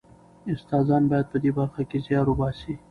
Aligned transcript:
استادان 0.53 1.03
باید 1.11 1.25
په 1.31 1.37
دې 1.43 1.51
برخه 1.57 1.81
کې 1.89 1.97
زیار 2.05 2.25
وباسي. 2.29 2.73